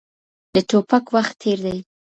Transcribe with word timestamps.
د 0.53 0.55
ټوپک 0.69 1.05
وخت 1.15 1.33
تېر 1.41 1.59
دی. 1.65 1.77